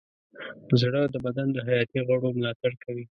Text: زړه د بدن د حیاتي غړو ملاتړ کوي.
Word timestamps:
زړه 0.81 1.01
د 1.13 1.15
بدن 1.25 1.47
د 1.53 1.57
حیاتي 1.67 1.99
غړو 2.07 2.29
ملاتړ 2.37 2.71
کوي. 2.83 3.05